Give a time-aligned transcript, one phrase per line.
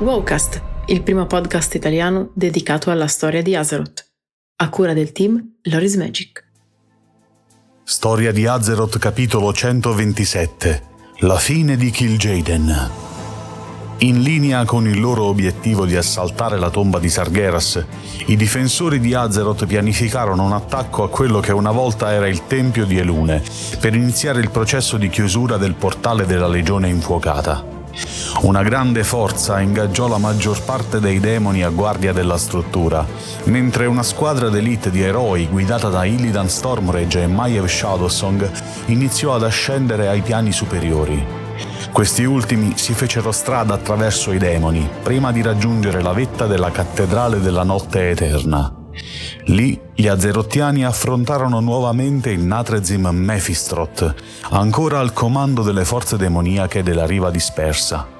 [0.00, 4.02] Wowcast, il primo podcast italiano dedicato alla storia di Azeroth,
[4.56, 6.42] a cura del team Loris Magic.
[7.84, 10.82] Storia di Azeroth capitolo 127
[11.18, 13.08] La fine di Kil'jaeden
[13.98, 17.84] in linea con il loro obiettivo di assaltare la tomba di Sargeras,
[18.28, 22.86] i difensori di Azeroth pianificarono un attacco a quello che una volta era il Tempio
[22.86, 23.42] di Elune,
[23.78, 27.79] per iniziare il processo di chiusura del portale della Legione Infuocata.
[28.42, 33.06] Una grande forza ingaggiò la maggior parte dei demoni a guardia della struttura,
[33.44, 38.50] mentre una squadra d'elite di eroi guidata da Illidan Stormrage e Maiev Shadowsong
[38.86, 41.38] iniziò ad ascendere ai piani superiori.
[41.92, 47.40] Questi ultimi si fecero strada attraverso i demoni prima di raggiungere la vetta della cattedrale
[47.40, 48.79] della notte eterna.
[49.46, 54.14] Lì gli azerottiani affrontarono nuovamente il Natrezim Mephistroth,
[54.50, 58.18] ancora al comando delle forze demoniache della riva dispersa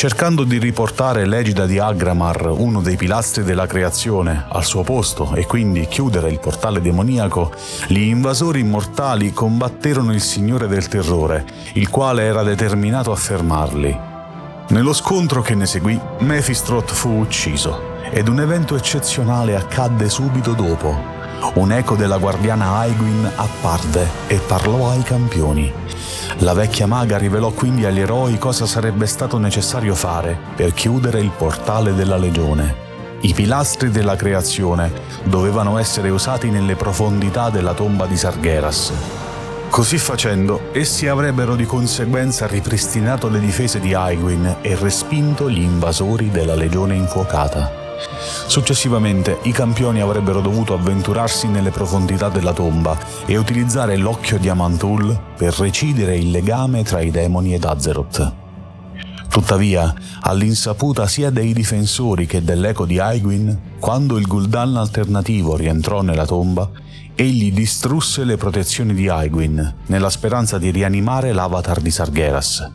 [0.00, 5.44] cercando di riportare l'egida di Agramar, uno dei pilastri della creazione, al suo posto e
[5.44, 7.52] quindi chiudere il portale demoniaco,
[7.88, 14.09] gli invasori immortali combatterono il Signore del Terrore, il quale era determinato a fermarli.
[14.70, 20.96] Nello scontro che ne seguì, Mephistroth fu ucciso ed un evento eccezionale accadde subito dopo.
[21.54, 25.72] Un eco della guardiana Aegwin apparve e parlò ai campioni.
[26.38, 31.32] La vecchia maga rivelò quindi agli eroi cosa sarebbe stato necessario fare per chiudere il
[31.36, 32.88] portale della legione.
[33.22, 34.92] I pilastri della creazione
[35.24, 38.92] dovevano essere usati nelle profondità della tomba di Sargeras.
[39.70, 46.28] Così facendo, essi avrebbero di conseguenza ripristinato le difese di Aegwin e respinto gli invasori
[46.28, 47.70] della legione infuocata.
[48.48, 55.54] Successivamente i campioni avrebbero dovuto avventurarsi nelle profondità della tomba e utilizzare l'occhio diamantul per
[55.54, 58.32] recidere il legame tra i demoni ed Azeroth.
[59.28, 66.26] Tuttavia, all'insaputa sia dei difensori che dell'eco di Aegwin, quando il Gul'dan alternativo rientrò nella
[66.26, 66.68] tomba,
[67.20, 72.70] egli distrusse le protezioni di Aegwin, nella speranza di rianimare l'avatar di Sargeras.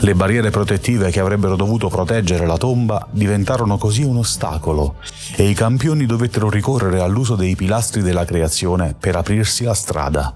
[0.00, 4.96] Le barriere protettive che avrebbero dovuto proteggere la tomba diventarono così un ostacolo
[5.36, 10.34] e i campioni dovettero ricorrere all'uso dei pilastri della creazione per aprirsi la strada.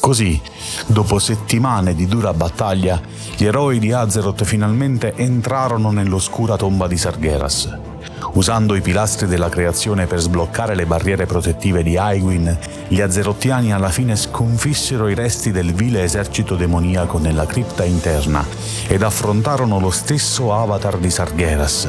[0.00, 0.40] Così,
[0.86, 3.02] dopo settimane di dura battaglia,
[3.36, 7.93] gli eroi di Azeroth finalmente entrarono nell'oscura tomba di Sargeras.
[8.34, 13.90] Usando i pilastri della creazione per sbloccare le barriere protettive di Aegwin, gli Azerottiani alla
[13.90, 18.44] fine sconfissero i resti del vile esercito demoniaco nella cripta interna
[18.86, 21.88] ed affrontarono lo stesso avatar di Sargeras.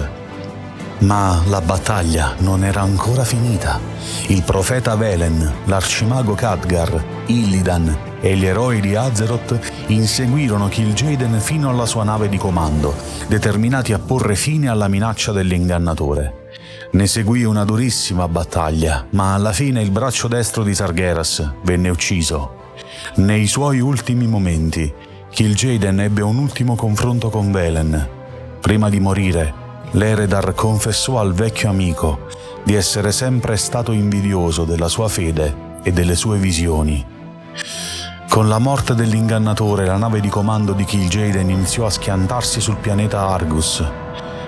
[1.00, 3.80] Ma la battaglia non era ancora finita.
[4.28, 11.86] Il profeta Velen, l'arcimago Khadgar, Illidan e gli eroi di Azeroth inseguirono Kil'jaeden fino alla
[11.86, 12.96] sua nave di comando,
[13.28, 16.44] determinati a porre fine alla minaccia dell'ingannatore.
[16.92, 22.64] Ne seguì una durissima battaglia, ma alla fine il braccio destro di Sargeras venne ucciso.
[23.16, 24.92] Nei suoi ultimi momenti,
[25.30, 28.10] Kil'jaeden ebbe un ultimo confronto con Velen.
[28.62, 29.54] Prima di morire,
[29.92, 32.28] l'Eredar confessò al vecchio amico
[32.64, 37.06] di essere sempre stato invidioso della sua fede e delle sue visioni.
[38.36, 43.30] Con la morte dell'ingannatore, la nave di comando di Kil'jaeden iniziò a schiantarsi sul pianeta
[43.30, 43.82] Argus.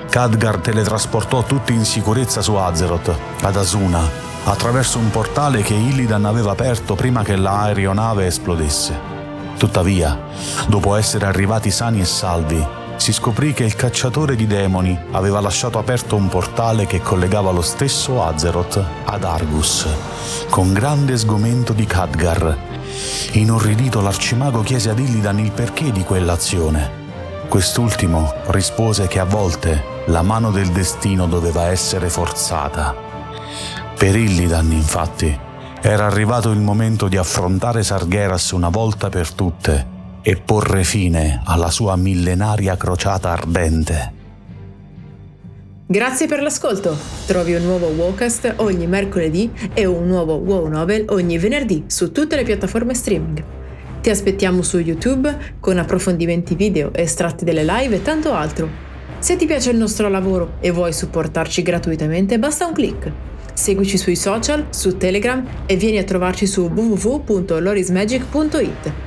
[0.09, 4.01] Khadgar teletrasportò tutti in sicurezza su Azeroth, ad Asuna,
[4.43, 8.99] attraverso un portale che Illidan aveva aperto prima che l'aeronave esplodesse.
[9.57, 10.19] Tuttavia,
[10.67, 12.67] dopo essere arrivati sani e salvi,
[12.97, 17.61] si scoprì che il cacciatore di demoni aveva lasciato aperto un portale che collegava lo
[17.61, 19.87] stesso Azeroth ad Argus,
[20.49, 22.75] con grande sgomento di Khadgar
[23.33, 27.05] Inorridito l'arcimago chiese ad Illidan il perché di quell'azione.
[27.47, 32.95] Quest'ultimo rispose che a volte la mano del destino doveva essere forzata.
[33.97, 35.37] Per Illidan, infatti,
[35.81, 39.95] era arrivato il momento di affrontare Sargeras una volta per tutte
[40.27, 44.11] e porre fine alla sua millenaria crociata ardente.
[45.85, 46.97] Grazie per l'ascolto.
[47.25, 52.35] Trovi un nuovo Wowcast ogni mercoledì e un nuovo Wow Novel ogni venerdì su tutte
[52.35, 53.41] le piattaforme streaming.
[54.01, 58.67] Ti aspettiamo su YouTube con approfondimenti video, estratti delle live e tanto altro.
[59.19, 63.09] Se ti piace il nostro lavoro e vuoi supportarci gratuitamente, basta un clic.
[63.53, 69.06] Seguici sui social, su Telegram e vieni a trovarci su www.lorismagic.it.